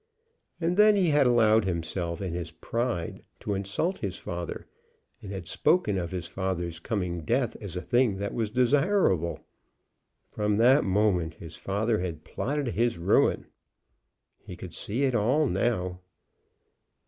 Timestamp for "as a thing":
7.61-8.17